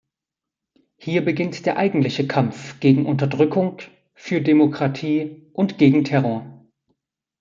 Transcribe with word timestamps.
Hier 0.97 1.23
beginnt 1.23 1.67
der 1.67 1.77
eigentliche 1.77 2.25
Kampf 2.27 2.79
gegen 2.79 3.05
Unterdrückung, 3.05 3.81
für 4.15 4.41
Demokratie 4.41 5.45
und 5.53 5.77
gegen 5.77 6.03
Terror. 6.05 6.65